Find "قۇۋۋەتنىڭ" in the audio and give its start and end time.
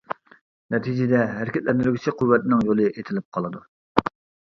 2.23-2.67